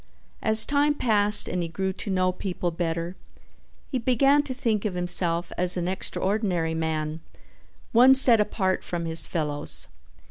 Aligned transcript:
As 0.41 0.65
time 0.65 0.95
passed 0.95 1.47
and 1.47 1.61
he 1.61 1.67
grew 1.69 1.93
to 1.93 2.09
know 2.09 2.31
people 2.31 2.71
better, 2.71 3.15
he 3.91 3.99
began 3.99 4.41
to 4.41 4.51
think 4.51 4.83
of 4.83 4.95
himself 4.95 5.51
as 5.59 5.77
an 5.77 5.87
extraordinary 5.87 6.73
man, 6.73 7.19
one 7.91 8.15
set 8.15 8.41
apart 8.41 8.83
from 8.83 9.05
his 9.05 9.27
fellows. 9.27 9.89